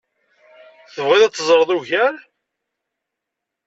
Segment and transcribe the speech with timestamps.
[0.93, 2.15] Tebɣiḍ ad teẓreḍ ugar?